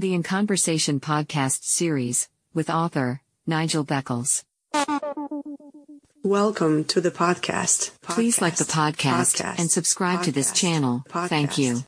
The 0.00 0.14
In 0.14 0.22
Conversation 0.22 0.98
podcast 0.98 1.62
series, 1.64 2.30
with 2.54 2.70
author 2.70 3.20
Nigel 3.46 3.84
Beckles. 3.84 4.44
Welcome 6.24 6.84
to 6.84 7.02
the 7.02 7.10
podcast. 7.10 7.90
Please 8.00 8.40
like 8.40 8.56
the 8.56 8.64
podcast, 8.64 9.42
Podcast. 9.42 9.58
and 9.58 9.70
subscribe 9.70 10.22
to 10.22 10.32
this 10.32 10.52
Podcast. 10.52 10.54
channel. 10.54 11.04
Thank 11.10 11.58
you. 11.58 11.84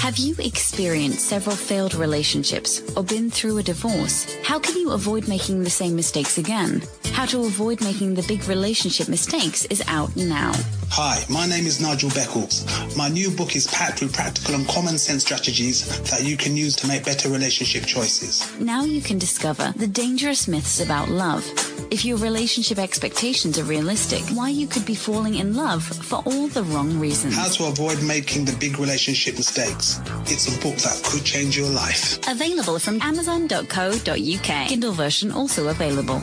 Have 0.00 0.18
you 0.18 0.34
experienced 0.40 1.28
several 1.28 1.54
failed 1.54 1.94
relationships 1.94 2.82
or 2.96 3.04
been 3.04 3.30
through 3.30 3.58
a 3.58 3.62
divorce? 3.62 4.36
How 4.42 4.58
can 4.58 4.76
you 4.76 4.90
avoid 4.90 5.28
making 5.28 5.62
the 5.62 5.70
same 5.70 5.94
mistakes 5.94 6.38
again? 6.38 6.82
How 7.12 7.24
to 7.26 7.44
avoid 7.44 7.80
making 7.80 8.14
the 8.14 8.22
big 8.22 8.48
relationship 8.48 9.08
mistakes 9.08 9.64
is 9.66 9.82
out 9.86 10.14
now. 10.16 10.52
Hi, 10.90 11.22
my 11.30 11.46
name 11.46 11.66
is 11.66 11.80
Nigel 11.80 12.10
Beckles. 12.10 12.66
My 12.96 13.08
new 13.08 13.30
book 13.30 13.54
is 13.54 13.66
packed 13.68 14.02
with 14.02 14.12
practical 14.12 14.54
and 14.54 14.66
common 14.68 14.98
sense 14.98 15.22
strategies 15.22 15.86
that 16.10 16.24
you 16.24 16.36
can 16.36 16.56
use 16.56 16.74
to 16.76 16.86
make 16.88 17.04
better 17.04 17.28
relationship 17.30 17.84
choices. 17.84 18.44
Now 18.60 18.84
you 18.84 19.00
can 19.00 19.18
discover 19.18 19.72
the 19.76 19.86
dangerous 19.86 20.48
myths 20.48 20.80
about 20.80 21.08
love. 21.08 21.46
If 21.90 22.04
your 22.04 22.16
relationship 22.18 22.78
expectations 22.78 23.58
are 23.58 23.64
realistic, 23.64 24.22
why 24.36 24.48
you 24.48 24.66
could 24.66 24.84
be 24.86 24.94
falling 24.94 25.36
in 25.36 25.54
love 25.54 25.84
for 25.84 26.22
all 26.26 26.48
the 26.48 26.62
wrong 26.64 26.98
reasons. 26.98 27.36
How 27.36 27.48
to 27.48 27.66
avoid 27.66 28.02
making 28.02 28.46
the 28.46 28.56
big 28.56 28.78
relationship 28.78 29.36
mistakes. 29.36 29.81
It's 30.26 30.46
a 30.46 30.60
book 30.60 30.76
that 30.76 31.02
could 31.04 31.24
change 31.24 31.56
your 31.56 31.68
life. 31.70 32.18
Available 32.28 32.78
from 32.78 33.00
amazon.co.uk. 33.02 34.68
Kindle 34.68 34.92
version 34.92 35.32
also 35.32 35.68
available. 35.68 36.22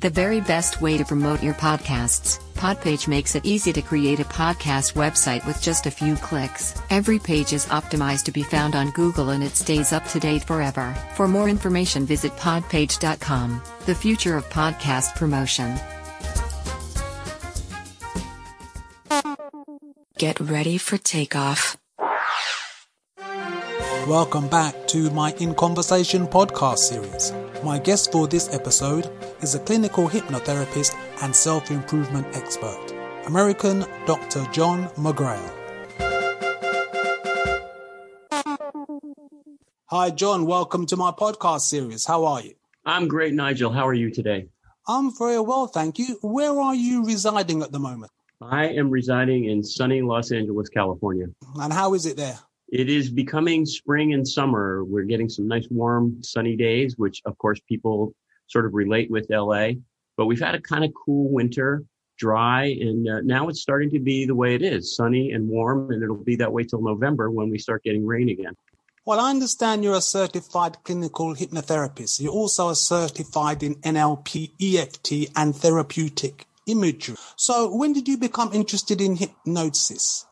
The 0.00 0.10
very 0.10 0.40
best 0.40 0.80
way 0.80 0.96
to 0.96 1.04
promote 1.04 1.42
your 1.42 1.54
podcasts. 1.54 2.38
Podpage 2.54 3.08
makes 3.08 3.34
it 3.34 3.44
easy 3.44 3.72
to 3.72 3.82
create 3.82 4.20
a 4.20 4.24
podcast 4.24 4.94
website 4.94 5.44
with 5.44 5.60
just 5.60 5.86
a 5.86 5.90
few 5.90 6.14
clicks. 6.16 6.80
Every 6.90 7.18
page 7.18 7.52
is 7.52 7.66
optimized 7.66 8.22
to 8.24 8.32
be 8.32 8.44
found 8.44 8.76
on 8.76 8.92
Google 8.92 9.30
and 9.30 9.42
it 9.42 9.56
stays 9.56 9.92
up 9.92 10.06
to 10.08 10.20
date 10.20 10.44
forever. 10.44 10.94
For 11.14 11.26
more 11.26 11.48
information, 11.48 12.06
visit 12.06 12.30
podpage.com. 12.36 13.60
The 13.86 13.94
future 13.94 14.36
of 14.36 14.48
podcast 14.50 15.16
promotion. 15.16 15.76
Get 20.18 20.40
ready 20.40 20.78
for 20.78 20.98
takeoff. 20.98 21.76
Welcome 24.08 24.48
back 24.48 24.74
to 24.88 25.10
my 25.12 25.32
In 25.38 25.54
Conversation 25.54 26.26
podcast 26.26 26.78
series. 26.78 27.32
My 27.62 27.78
guest 27.78 28.10
for 28.10 28.26
this 28.26 28.52
episode 28.52 29.08
is 29.42 29.54
a 29.54 29.60
clinical 29.60 30.08
hypnotherapist 30.08 30.96
and 31.22 31.34
self 31.34 31.70
improvement 31.70 32.26
expert, 32.34 32.92
American 33.26 33.84
Dr. 34.06 34.44
John 34.50 34.88
McGrail. 34.96 35.52
Hi, 39.86 40.10
John. 40.10 40.46
Welcome 40.46 40.86
to 40.86 40.96
my 40.96 41.12
podcast 41.12 41.60
series. 41.60 42.04
How 42.04 42.24
are 42.24 42.42
you? 42.42 42.54
I'm 42.84 43.06
great, 43.06 43.34
Nigel. 43.34 43.70
How 43.70 43.86
are 43.86 43.94
you 43.94 44.10
today? 44.10 44.48
I'm 44.88 45.16
very 45.16 45.38
well, 45.38 45.68
thank 45.68 46.00
you. 46.00 46.18
Where 46.22 46.58
are 46.58 46.74
you 46.74 47.06
residing 47.06 47.62
at 47.62 47.70
the 47.70 47.78
moment? 47.78 48.10
I 48.40 48.68
am 48.68 48.90
residing 48.90 49.46
in 49.46 49.64
sunny 49.64 50.00
Los 50.00 50.30
Angeles, 50.30 50.68
California. 50.68 51.26
And 51.56 51.72
how 51.72 51.94
is 51.94 52.06
it 52.06 52.16
there? 52.16 52.38
It 52.68 52.88
is 52.88 53.10
becoming 53.10 53.66
spring 53.66 54.14
and 54.14 54.26
summer. 54.26 54.84
We're 54.84 55.04
getting 55.04 55.28
some 55.28 55.48
nice 55.48 55.66
warm 55.70 56.22
sunny 56.22 56.54
days, 56.54 56.96
which 56.96 57.20
of 57.24 57.36
course 57.38 57.58
people 57.68 58.14
sort 58.46 58.64
of 58.64 58.74
relate 58.74 59.10
with 59.10 59.26
LA. 59.28 59.70
But 60.16 60.26
we've 60.26 60.40
had 60.40 60.54
a 60.54 60.60
kind 60.60 60.84
of 60.84 60.92
cool 60.94 61.30
winter, 61.30 61.84
dry, 62.16 62.66
and 62.66 63.08
uh, 63.08 63.20
now 63.22 63.48
it's 63.48 63.60
starting 63.60 63.90
to 63.90 63.98
be 63.98 64.24
the 64.24 64.34
way 64.34 64.54
it 64.54 64.62
is, 64.62 64.94
sunny 64.94 65.32
and 65.32 65.48
warm, 65.48 65.90
and 65.90 66.02
it'll 66.02 66.16
be 66.16 66.36
that 66.36 66.52
way 66.52 66.62
till 66.62 66.82
November 66.82 67.30
when 67.30 67.50
we 67.50 67.58
start 67.58 67.82
getting 67.82 68.06
rain 68.06 68.28
again. 68.28 68.54
Well, 69.04 69.18
I 69.18 69.30
understand 69.30 69.82
you're 69.82 69.96
a 69.96 70.02
certified 70.02 70.76
clinical 70.84 71.34
hypnotherapist. 71.34 72.20
You're 72.20 72.32
also 72.32 72.68
a 72.68 72.76
certified 72.76 73.62
in 73.62 73.76
NLP, 73.76 74.52
EFT, 74.60 75.32
and 75.34 75.56
therapeutic 75.56 76.47
imagery. 76.68 77.16
So, 77.36 77.74
when 77.74 77.92
did 77.92 78.06
you 78.06 78.18
become 78.18 78.52
interested 78.52 79.00
in 79.00 79.16
hypnosis? 79.16 80.26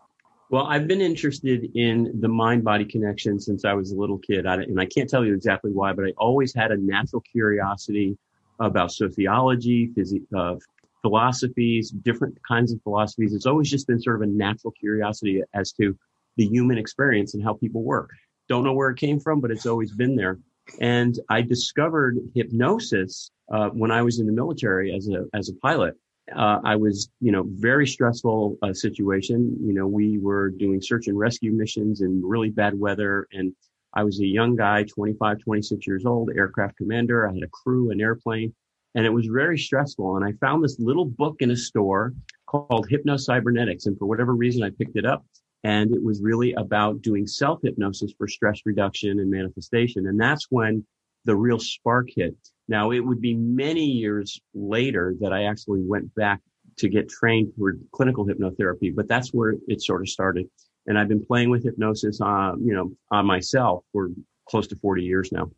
Well, 0.49 0.67
I've 0.67 0.87
been 0.87 1.01
interested 1.01 1.69
in 1.75 2.21
the 2.21 2.29
mind 2.29 2.63
body 2.63 2.85
connection 2.85 3.41
since 3.41 3.65
I 3.65 3.73
was 3.73 3.91
a 3.91 3.97
little 3.97 4.19
kid. 4.19 4.47
I, 4.47 4.55
and 4.55 4.81
I 4.81 4.87
can't 4.87 5.11
tell 5.11 5.25
you 5.25 5.35
exactly 5.35 5.73
why, 5.73 5.93
but 5.93 6.05
I 6.05 6.13
always 6.19 6.55
had 6.55 6.71
a 6.71 6.77
natural 6.77 7.21
curiosity 7.23 8.17
about 8.61 8.93
sociology, 8.93 9.91
uh, 10.37 10.55
philosophies, 11.03 11.91
different 11.91 12.39
kinds 12.47 12.73
of 12.73 12.81
philosophies. 12.83 13.35
It's 13.35 13.47
always 13.47 13.69
just 13.69 13.89
been 13.89 14.01
sort 14.01 14.17
of 14.17 14.23
a 14.23 14.31
natural 14.31 14.73
curiosity 14.79 15.43
as 15.53 15.73
to 15.73 15.99
the 16.37 16.47
human 16.47 16.79
experience 16.79 17.35
and 17.35 17.43
how 17.43 17.55
people 17.55 17.83
work. 17.83 18.11
Don't 18.49 18.63
know 18.63 18.73
where 18.73 18.91
it 18.91 18.99
came 18.99 19.19
from, 19.19 19.41
but 19.41 19.51
it's 19.51 19.67
always 19.67 19.93
been 19.93 20.15
there. 20.15 20.39
And 20.81 21.19
I 21.29 21.43
discovered 21.43 22.19
hypnosis 22.35 23.31
uh, 23.53 23.71
when 23.71 23.91
I 23.91 24.03
was 24.03 24.21
in 24.21 24.27
the 24.27 24.33
military 24.33 24.95
as 24.95 25.09
a 25.09 25.25
as 25.33 25.49
a 25.49 25.55
pilot 25.55 25.97
uh, 26.35 26.59
I 26.65 26.77
was, 26.77 27.09
you 27.21 27.31
know, 27.31 27.45
very 27.47 27.87
stressful 27.87 28.59
uh, 28.63 28.73
situation. 28.73 29.57
You 29.63 29.75
know, 29.75 29.87
we 29.87 30.19
were 30.19 30.51
doing 30.51 30.81
search 30.81 31.07
and 31.07 31.19
rescue 31.19 31.53
missions 31.53 32.01
in 32.01 32.21
really 32.25 32.51
bad 32.51 32.79
weather. 32.79 33.29
And 33.33 33.53
I 33.95 34.03
was 34.05 34.21
a 34.21 34.27
young 34.27 34.57
guy, 34.57 34.85
25, 34.85 35.39
26 35.39 35.87
years 35.87 36.05
old, 36.05 36.31
aircraft 36.37 36.77
commander. 36.77 37.29
I 37.29 37.35
had 37.35 37.43
a 37.43 37.49
crew, 37.49 37.91
an 37.91 38.01
airplane, 38.01 38.55
and 38.95 39.07
it 39.07 39.11
was 39.11 39.27
very 39.27 39.59
stressful. 39.59 40.17
And 40.17 40.25
I 40.25 40.33
found 40.41 40.65
this 40.65 40.79
little 40.81 41.05
book 41.05 41.37
in 41.41 41.51
a 41.51 41.57
store 41.57 42.13
called 42.47 42.89
Hypno-Cybernetics. 42.89 43.87
And 43.87 43.99
for 43.99 44.07
whatever 44.07 44.35
reason, 44.35 44.63
I 44.63 44.71
picked 44.71 44.97
it 44.97 45.07
up. 45.07 45.25
And 45.65 45.95
it 45.95 46.03
was 46.03 46.21
really 46.21 46.53
about 46.55 47.03
doing 47.03 47.27
self 47.27 47.61
hypnosis 47.63 48.13
for 48.17 48.29
stress 48.29 48.61
reduction 48.65 49.19
and 49.21 49.31
manifestation. 49.31 50.07
And 50.07 50.21
that's 50.21 50.47
when 50.51 50.85
the 51.25 51.35
real 51.35 51.59
spark 51.59 52.09
hit. 52.15 52.37
Now, 52.69 52.91
it 52.91 53.01
would 53.01 53.21
be 53.21 53.35
many 53.35 53.85
years 53.85 54.41
later 54.55 55.15
that 55.21 55.33
I 55.33 55.45
actually 55.45 55.83
went 55.83 56.15
back 56.15 56.41
to 56.79 56.89
get 56.89 57.09
trained 57.09 57.53
for 57.59 57.75
clinical 57.93 58.27
hypnotherapy, 58.27 58.95
but 58.95 59.09
that's 59.09 59.33
where 59.33 59.55
it 59.67 59.83
sort 59.83 60.03
of 60.03 60.09
started. 60.09 60.47
And 60.87 60.99
I've 60.99 61.09
been 61.09 61.25
playing 61.25 61.51
with 61.51 61.65
hypnosis, 61.65 62.21
uh, 62.21 62.53
you 62.59 62.75
know, 62.75 62.93
on 63.11 63.27
myself 63.27 63.85
for 63.93 64.11
close 64.49 64.67
to 64.69 64.77
40 64.77 65.03
years 65.03 65.33
now. 65.33 65.51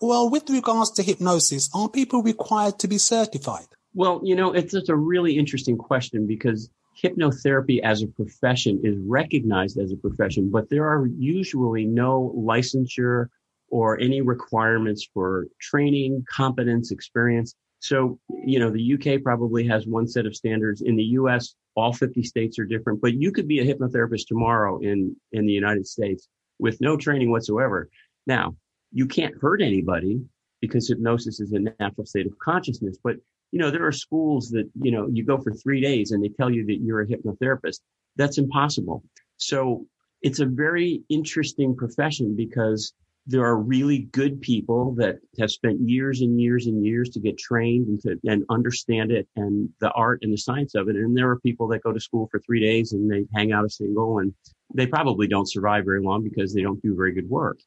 Well, 0.00 0.30
with 0.30 0.48
regards 0.50 0.90
to 0.92 1.02
hypnosis, 1.02 1.70
are 1.74 1.88
people 1.88 2.22
required 2.22 2.78
to 2.80 2.88
be 2.88 2.98
certified? 2.98 3.66
Well, 3.94 4.20
you 4.24 4.34
know, 4.34 4.52
it's, 4.52 4.74
it's 4.74 4.88
a 4.88 4.96
really 4.96 5.36
interesting 5.38 5.76
question 5.76 6.26
because 6.26 6.70
hypnotherapy 7.02 7.80
as 7.82 8.02
a 8.02 8.06
profession 8.06 8.80
is 8.82 8.96
recognized 8.98 9.78
as 9.78 9.92
a 9.92 9.96
profession, 9.96 10.50
but 10.50 10.70
there 10.70 10.86
are 10.86 11.06
usually 11.06 11.84
no 11.84 12.34
licensure 12.36 13.28
or 13.72 13.98
any 13.98 14.20
requirements 14.20 15.08
for 15.14 15.46
training, 15.58 16.22
competence, 16.30 16.90
experience. 16.92 17.54
So, 17.80 18.20
you 18.44 18.58
know, 18.58 18.70
the 18.70 18.94
UK 18.94 19.22
probably 19.22 19.66
has 19.66 19.86
one 19.86 20.06
set 20.06 20.26
of 20.26 20.36
standards. 20.36 20.82
In 20.82 20.94
the 20.94 21.16
US, 21.20 21.54
all 21.74 21.90
50 21.90 22.22
states 22.22 22.58
are 22.58 22.66
different, 22.66 23.00
but 23.00 23.14
you 23.14 23.32
could 23.32 23.48
be 23.48 23.60
a 23.60 23.64
hypnotherapist 23.64 24.26
tomorrow 24.28 24.78
in, 24.80 25.16
in 25.32 25.46
the 25.46 25.52
United 25.54 25.86
States 25.86 26.28
with 26.58 26.82
no 26.82 26.98
training 26.98 27.30
whatsoever. 27.30 27.88
Now, 28.26 28.56
you 28.92 29.06
can't 29.06 29.40
hurt 29.40 29.62
anybody 29.62 30.20
because 30.60 30.86
hypnosis 30.86 31.40
is 31.40 31.52
a 31.52 31.60
natural 31.80 32.04
state 32.04 32.26
of 32.26 32.38
consciousness, 32.38 32.98
but 33.02 33.16
you 33.52 33.58
know, 33.58 33.70
there 33.70 33.86
are 33.86 33.92
schools 33.92 34.50
that, 34.50 34.68
you 34.82 34.90
know, 34.90 35.08
you 35.10 35.24
go 35.24 35.38
for 35.38 35.52
three 35.52 35.80
days 35.80 36.10
and 36.12 36.22
they 36.22 36.28
tell 36.28 36.50
you 36.50 36.66
that 36.66 36.80
you're 36.82 37.00
a 37.00 37.06
hypnotherapist. 37.06 37.80
That's 38.16 38.36
impossible. 38.36 39.02
So 39.38 39.86
it's 40.20 40.40
a 40.40 40.46
very 40.46 41.02
interesting 41.08 41.74
profession 41.74 42.36
because 42.36 42.92
there 43.26 43.44
are 43.44 43.56
really 43.56 43.98
good 44.12 44.40
people 44.40 44.94
that 44.96 45.18
have 45.38 45.50
spent 45.50 45.80
years 45.80 46.22
and 46.22 46.40
years 46.40 46.66
and 46.66 46.84
years 46.84 47.08
to 47.10 47.20
get 47.20 47.38
trained 47.38 47.86
and 47.86 48.00
to 48.02 48.18
and 48.24 48.44
understand 48.50 49.12
it 49.12 49.28
and 49.36 49.68
the 49.80 49.90
art 49.92 50.18
and 50.22 50.32
the 50.32 50.38
science 50.38 50.74
of 50.74 50.88
it. 50.88 50.96
And 50.96 51.16
there 51.16 51.30
are 51.30 51.38
people 51.38 51.68
that 51.68 51.82
go 51.82 51.92
to 51.92 52.00
school 52.00 52.28
for 52.30 52.40
three 52.40 52.60
days 52.60 52.92
and 52.92 53.10
they 53.10 53.24
hang 53.34 53.52
out 53.52 53.64
a 53.64 53.70
single 53.70 54.18
and 54.18 54.34
they 54.74 54.86
probably 54.86 55.28
don't 55.28 55.48
survive 55.48 55.84
very 55.84 56.02
long 56.02 56.24
because 56.24 56.52
they 56.52 56.62
don't 56.62 56.82
do 56.82 56.96
very 56.96 57.12
good 57.12 57.28
work. 57.28 57.58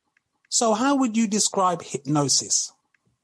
So, 0.50 0.74
how 0.74 0.96
would 0.98 1.16
you 1.16 1.28
describe 1.28 1.82
hypnosis? 1.82 2.74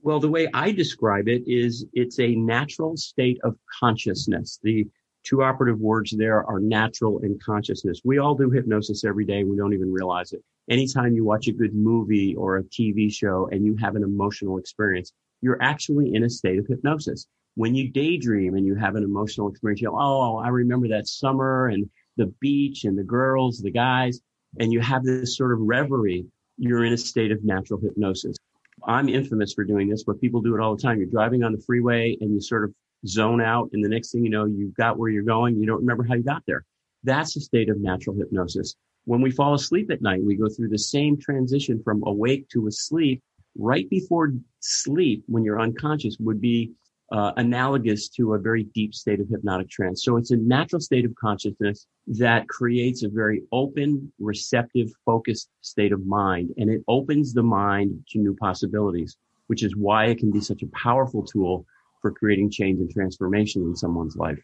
Well, 0.02 0.20
the 0.20 0.30
way 0.30 0.48
I 0.54 0.72
describe 0.72 1.28
it 1.28 1.44
is 1.46 1.86
it's 1.94 2.20
a 2.20 2.36
natural 2.36 2.98
state 2.98 3.40
of 3.44 3.56
consciousness. 3.80 4.60
The 4.64 4.88
two 5.24 5.44
operative 5.44 5.80
words 5.80 6.16
there 6.16 6.46
are 6.46 6.60
natural 6.60 7.20
and 7.20 7.42
consciousness. 7.44 8.02
We 8.04 8.18
all 8.18 8.36
do 8.36 8.50
hypnosis 8.50 9.04
every 9.04 9.26
day. 9.26 9.44
We 9.44 9.58
don't 9.58 9.74
even 9.74 9.92
realize 9.92 10.34
it. 10.34 10.44
Anytime 10.70 11.14
you 11.14 11.24
watch 11.24 11.48
a 11.48 11.54
good 11.54 11.74
movie 11.74 12.36
or 12.36 12.58
a 12.58 12.64
TV 12.64 13.12
show 13.14 13.50
and 13.52 13.66
you 13.66 13.76
have 13.78 13.96
an 13.96 14.04
emotional 14.04 14.58
experience, 14.58 15.14
you're 15.42 15.62
actually 15.62 16.14
in 16.14 16.24
a 16.24 16.30
state 16.30 16.60
of 16.60 16.68
hypnosis. 16.68 17.28
When 17.56 17.76
you 17.76 17.90
daydream 17.90 18.56
and 18.56 18.66
you 18.66 18.76
have 18.76 18.96
an 18.96 19.04
emotional 19.04 19.50
experience, 19.50 19.82
you 19.82 19.90
go, 19.90 19.98
Oh, 20.00 20.38
I 20.38 20.50
remember 20.50 20.88
that 20.90 21.08
summer 21.08 21.68
and 21.68 21.90
the 22.18 22.28
beach 22.40 22.86
and 22.86 22.98
the 22.98 23.04
girls, 23.04 23.60
the 23.60 23.72
guys, 23.72 24.22
and 24.60 24.72
you 24.72 24.80
have 24.80 25.04
this 25.04 25.38
sort 25.38 25.52
of 25.52 25.60
reverie. 25.60 26.26
You're 26.58 26.86
in 26.86 26.94
a 26.94 26.98
state 26.98 27.32
of 27.32 27.44
natural 27.44 27.80
hypnosis. 27.80 28.38
I'm 28.86 29.10
infamous 29.10 29.54
for 29.54 29.64
doing 29.64 29.90
this, 29.90 30.04
but 30.04 30.22
people 30.22 30.42
do 30.42 30.56
it 30.56 30.62
all 30.62 30.76
the 30.76 30.82
time. 30.82 30.98
You're 30.98 31.08
driving 31.08 31.44
on 31.44 31.52
the 31.52 31.62
freeway 31.62 32.18
and 32.20 32.34
you 32.34 32.42
sort 32.42 32.64
of 32.64 32.74
zone 33.08 33.42
out. 33.42 33.70
And 33.74 33.84
the 33.84 33.90
next 33.90 34.12
thing 34.12 34.24
you 34.24 34.30
know, 34.30 34.46
you've 34.46 34.76
got 34.76 34.98
where 34.98 35.10
you're 35.10 35.24
going. 35.24 35.60
You 35.60 35.66
don't 35.66 35.80
remember 35.80 36.04
how 36.04 36.16
you 36.16 36.24
got 36.24 36.44
there. 36.46 36.66
That's 37.04 37.36
a 37.36 37.42
state 37.42 37.70
of 37.70 37.80
natural 37.80 38.16
hypnosis. 38.16 38.76
when 39.06 39.22
we 39.22 39.32
fall 39.32 39.56
asleep 39.56 39.90
at 39.90 40.04
night, 40.04 40.24
we 40.24 40.36
go 40.36 40.48
through 40.48 40.70
the 40.70 40.78
same 40.78 41.18
transition 41.18 41.82
from 41.84 42.04
awake 42.06 42.48
to 42.50 42.68
asleep. 42.68 43.24
Right 43.58 43.90
before 43.90 44.34
sleep, 44.60 45.24
when 45.26 45.44
you're 45.44 45.60
unconscious, 45.60 46.18
would 46.20 46.40
be 46.40 46.72
uh, 47.12 47.34
analogous 47.38 48.08
to 48.08 48.36
a 48.36 48.40
very 48.40 48.64
deep 48.76 48.94
state 48.94 49.20
of 49.20 49.28
hypnotic 49.28 49.70
trance. 49.70 50.04
So 50.04 50.18
it's 50.18 50.32
a 50.32 50.38
natural 50.38 50.80
state 50.80 51.04
of 51.04 51.14
consciousness 51.16 51.88
that 52.08 52.48
creates 52.48 53.04
a 53.04 53.10
very 53.10 53.42
open, 53.52 54.14
receptive, 54.20 54.90
focused 55.06 55.50
state 55.62 55.92
of 55.92 56.06
mind. 56.06 56.52
And 56.58 56.70
it 56.70 56.82
opens 56.88 57.34
the 57.34 57.44
mind 57.44 58.06
to 58.10 58.20
new 58.20 58.36
possibilities, 58.36 59.18
which 59.48 59.64
is 59.64 59.76
why 59.76 60.06
it 60.06 60.20
can 60.20 60.32
be 60.32 60.40
such 60.40 60.64
a 60.64 60.68
powerful 60.68 61.24
tool 61.24 61.66
for 62.02 62.12
creating 62.12 62.52
change 62.52 62.80
and 62.80 62.92
transformation 62.92 63.64
in 63.64 63.76
someone's 63.76 64.16
life. 64.16 64.40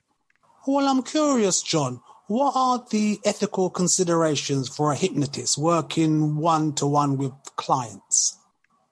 Well, 0.65 0.87
I'm 0.87 1.03
curious, 1.03 1.61
John. 1.61 2.01
What 2.27 2.53
are 2.55 2.85
the 2.91 3.19
ethical 3.23 3.69
considerations 3.69 4.67
for 4.67 4.91
a 4.91 4.95
hypnotist 4.95 5.57
working 5.57 6.35
one 6.35 6.73
to 6.73 6.85
one 6.85 7.17
with 7.17 7.31
clients? 7.55 8.37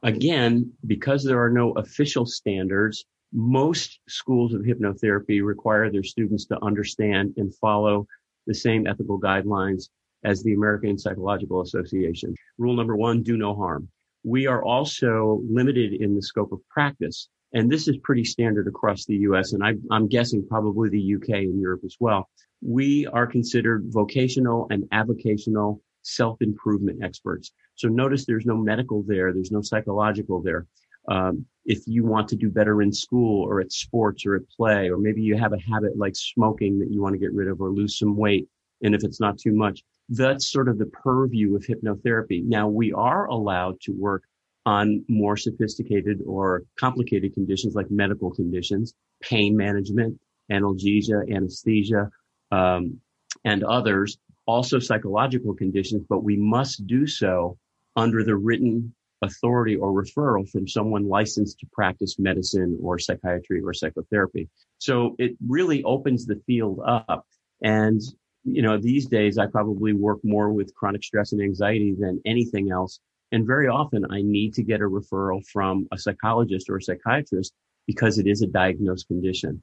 Again, 0.03 0.71
because 0.85 1.23
there 1.23 1.43
are 1.43 1.49
no 1.49 1.73
official 1.73 2.25
standards, 2.25 3.05
most 3.33 3.99
schools 4.07 4.53
of 4.53 4.61
hypnotherapy 4.61 5.43
require 5.43 5.91
their 5.91 6.03
students 6.03 6.45
to 6.45 6.63
understand 6.63 7.33
and 7.35 7.53
follow 7.55 8.07
the 8.47 8.53
same 8.53 8.87
ethical 8.87 9.19
guidelines 9.19 9.89
as 10.23 10.41
the 10.41 10.53
American 10.53 10.97
Psychological 10.97 11.61
Association. 11.61 12.33
Rule 12.57 12.75
number 12.75 12.95
one, 12.95 13.21
do 13.21 13.35
no 13.35 13.53
harm. 13.53 13.89
We 14.23 14.47
are 14.47 14.63
also 14.63 15.41
limited 15.47 15.93
in 15.93 16.15
the 16.15 16.21
scope 16.21 16.51
of 16.51 16.61
practice. 16.69 17.27
And 17.55 17.71
this 17.71 17.87
is 17.87 17.97
pretty 18.03 18.25
standard 18.25 18.67
across 18.67 19.05
the 19.05 19.15
US. 19.29 19.53
And 19.53 19.63
I, 19.63 19.73
am 19.91 20.07
guessing 20.07 20.45
probably 20.45 20.89
the 20.89 21.15
UK 21.15 21.29
and 21.29 21.59
Europe 21.59 21.81
as 21.85 21.95
well. 21.99 22.29
We 22.61 23.07
are 23.07 23.25
considered 23.25 23.85
vocational 23.87 24.67
and 24.69 24.83
avocational 24.91 25.79
self-improvement 26.01 27.01
experts. 27.01 27.51
So 27.75 27.87
notice 27.87 28.25
there's 28.25 28.45
no 28.45 28.57
medical 28.57 29.03
there. 29.03 29.33
There's 29.33 29.51
no 29.51 29.61
psychological 29.61 30.41
there. 30.41 30.67
Um, 31.07 31.45
if 31.65 31.87
you 31.87 32.03
want 32.03 32.27
to 32.29 32.35
do 32.35 32.49
better 32.49 32.81
in 32.81 32.91
school 32.91 33.43
or 33.43 33.61
at 33.61 33.71
sports 33.71 34.25
or 34.25 34.35
at 34.35 34.49
play, 34.49 34.89
or 34.89 34.97
maybe 34.97 35.21
you 35.21 35.37
have 35.37 35.53
a 35.53 35.59
habit 35.59 35.97
like 35.97 36.15
smoking 36.15 36.77
that 36.79 36.91
you 36.91 37.01
want 37.01 37.13
to 37.13 37.19
get 37.19 37.33
rid 37.33 37.47
of 37.47 37.61
or 37.61 37.71
lose 37.71 37.97
some 37.97 38.17
weight. 38.17 38.49
And 38.83 38.93
if 38.93 39.03
it's 39.03 39.21
not 39.21 39.37
too 39.37 39.53
much, 39.53 39.81
that's 40.09 40.51
sort 40.51 40.67
of 40.67 40.77
the 40.77 40.87
purview 40.87 41.55
of 41.55 41.63
hypnotherapy. 41.63 42.43
Now 42.43 42.67
we 42.67 42.91
are 42.91 43.27
allowed 43.27 43.79
to 43.81 43.91
work 43.91 44.23
on 44.65 45.05
more 45.07 45.37
sophisticated 45.37 46.21
or 46.25 46.63
complicated 46.79 47.33
conditions 47.33 47.75
like 47.75 47.89
medical 47.91 48.31
conditions, 48.31 48.93
pain 49.21 49.55
management, 49.55 50.19
analgesia, 50.51 51.33
anesthesia, 51.33 52.09
um, 52.51 52.99
and 53.43 53.63
others, 53.63 54.17
also 54.47 54.79
psychological 54.79 55.53
conditions, 55.53 56.03
but 56.09 56.23
we 56.23 56.37
must 56.37 56.85
do 56.87 57.05
so 57.05 57.57
under 57.95 58.23
the 58.23 58.35
written 58.35 58.93
authority 59.21 59.75
or 59.75 59.91
referral 59.91 60.49
from 60.49 60.67
someone 60.67 61.07
licensed 61.07 61.59
to 61.59 61.65
practice 61.71 62.19
medicine 62.19 62.77
or 62.81 62.99
psychiatry 62.99 63.61
or 63.63 63.73
psychotherapy. 63.73 64.49
So 64.77 65.15
it 65.17 65.35
really 65.47 65.83
opens 65.83 66.25
the 66.25 66.41
field 66.45 66.79
up. 66.85 67.25
And, 67.61 68.01
you 68.43 68.61
know, 68.61 68.77
these 68.77 69.07
days 69.07 69.37
I 69.37 69.47
probably 69.47 69.93
work 69.93 70.19
more 70.23 70.51
with 70.51 70.75
chronic 70.75 71.03
stress 71.03 71.31
and 71.31 71.41
anxiety 71.41 71.95
than 71.97 72.21
anything 72.25 72.71
else. 72.71 72.99
And 73.31 73.45
very 73.45 73.67
often 73.67 74.05
I 74.09 74.21
need 74.21 74.53
to 74.55 74.63
get 74.63 74.81
a 74.81 74.85
referral 74.85 75.45
from 75.47 75.87
a 75.91 75.97
psychologist 75.97 76.69
or 76.69 76.77
a 76.77 76.81
psychiatrist 76.81 77.53
because 77.87 78.17
it 78.17 78.27
is 78.27 78.41
a 78.41 78.47
diagnosed 78.47 79.07
condition. 79.07 79.61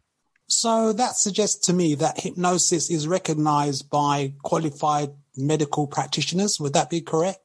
So 0.49 0.93
that 0.93 1.17
suggests 1.17 1.67
to 1.67 1.73
me 1.73 1.95
that 1.97 2.21
hypnosis 2.21 2.91
is 2.91 3.09
recognized 3.09 3.89
by 3.89 4.35
qualified 4.43 5.11
medical 5.37 5.87
practitioners. 5.87 6.61
Would 6.61 6.75
that 6.75 6.91
be 6.91 7.01
correct? 7.01 7.39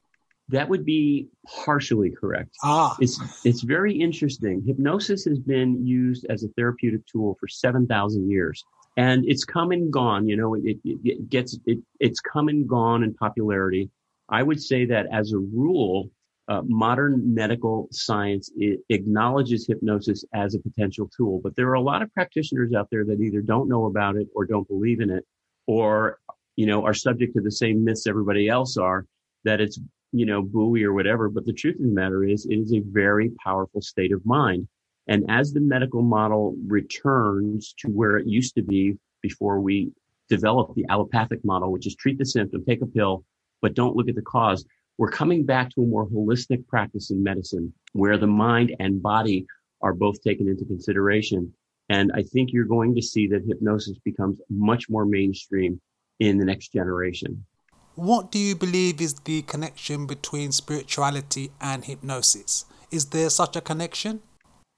That 0.50 0.68
would 0.68 0.84
be 0.84 1.28
partially 1.46 2.10
correct. 2.10 2.50
Ah. 2.62 2.96
It's, 3.00 3.20
it's 3.44 3.62
very 3.62 3.94
interesting. 3.94 4.62
Hypnosis 4.66 5.24
has 5.24 5.38
been 5.38 5.86
used 5.86 6.26
as 6.30 6.42
a 6.42 6.48
therapeutic 6.48 7.06
tool 7.06 7.36
for 7.38 7.48
7,000 7.48 8.30
years. 8.30 8.64
And 8.96 9.24
it's 9.26 9.44
come 9.44 9.70
and 9.70 9.92
gone, 9.92 10.26
you 10.26 10.36
know, 10.36 10.54
it, 10.54 10.78
it, 10.84 10.98
it 11.04 11.28
gets, 11.30 11.58
it, 11.66 11.78
it's 12.00 12.20
come 12.20 12.48
and 12.48 12.68
gone 12.68 13.04
in 13.04 13.14
popularity. 13.14 13.90
I 14.28 14.42
would 14.42 14.60
say 14.60 14.84
that 14.86 15.06
as 15.12 15.32
a 15.32 15.38
rule, 15.38 16.10
uh, 16.48 16.62
modern 16.64 17.34
medical 17.34 17.88
science 17.90 18.50
acknowledges 18.88 19.66
hypnosis 19.66 20.24
as 20.34 20.54
a 20.54 20.58
potential 20.58 21.10
tool, 21.14 21.40
but 21.42 21.54
there 21.56 21.68
are 21.68 21.74
a 21.74 21.80
lot 21.80 22.00
of 22.00 22.12
practitioners 22.14 22.72
out 22.72 22.88
there 22.90 23.04
that 23.04 23.20
either 23.20 23.42
don't 23.42 23.68
know 23.68 23.86
about 23.86 24.16
it 24.16 24.28
or 24.34 24.46
don't 24.46 24.66
believe 24.66 25.00
in 25.00 25.10
it, 25.10 25.24
or 25.66 26.18
you 26.56 26.66
know 26.66 26.84
are 26.84 26.94
subject 26.94 27.34
to 27.34 27.42
the 27.42 27.50
same 27.50 27.84
myths 27.84 28.06
everybody 28.06 28.48
else 28.48 28.76
are 28.76 29.04
that 29.44 29.60
it's 29.60 29.78
you 30.12 30.26
know, 30.26 30.42
buoy 30.42 30.84
or 30.84 30.92
whatever. 30.92 31.28
But 31.28 31.44
the 31.44 31.52
truth 31.52 31.76
of 31.76 31.82
the 31.82 31.88
matter 31.88 32.24
is 32.24 32.46
it 32.46 32.56
is 32.56 32.72
a 32.72 32.80
very 32.80 33.30
powerful 33.42 33.80
state 33.80 34.12
of 34.12 34.24
mind. 34.24 34.68
And 35.06 35.24
as 35.28 35.52
the 35.52 35.60
medical 35.60 36.02
model 36.02 36.54
returns 36.66 37.74
to 37.78 37.88
where 37.88 38.16
it 38.16 38.26
used 38.26 38.54
to 38.56 38.62
be 38.62 38.96
before 39.22 39.60
we 39.60 39.90
developed 40.28 40.74
the 40.74 40.86
allopathic 40.88 41.44
model, 41.44 41.72
which 41.72 41.86
is 41.86 41.94
treat 41.94 42.18
the 42.18 42.26
symptom, 42.26 42.64
take 42.64 42.82
a 42.82 42.86
pill, 42.86 43.24
but 43.62 43.74
don't 43.74 43.96
look 43.96 44.08
at 44.08 44.14
the 44.14 44.22
cause. 44.22 44.64
We're 44.98 45.10
coming 45.10 45.46
back 45.46 45.70
to 45.70 45.82
a 45.82 45.86
more 45.86 46.08
holistic 46.08 46.66
practice 46.66 47.10
in 47.10 47.22
medicine 47.22 47.72
where 47.92 48.18
the 48.18 48.26
mind 48.26 48.74
and 48.80 49.02
body 49.02 49.46
are 49.80 49.94
both 49.94 50.20
taken 50.22 50.48
into 50.48 50.64
consideration. 50.64 51.52
And 51.88 52.10
I 52.14 52.22
think 52.22 52.52
you're 52.52 52.64
going 52.64 52.94
to 52.96 53.02
see 53.02 53.26
that 53.28 53.44
hypnosis 53.46 53.96
becomes 54.04 54.40
much 54.50 54.90
more 54.90 55.06
mainstream 55.06 55.80
in 56.18 56.38
the 56.38 56.44
next 56.44 56.72
generation. 56.72 57.46
What 57.94 58.30
do 58.30 58.38
you 58.38 58.54
believe 58.54 59.00
is 59.00 59.14
the 59.14 59.42
connection 59.42 60.06
between 60.06 60.52
spirituality 60.52 61.50
and 61.60 61.84
hypnosis? 61.84 62.64
Is 62.90 63.06
there 63.06 63.30
such 63.30 63.56
a 63.56 63.60
connection? 63.60 64.20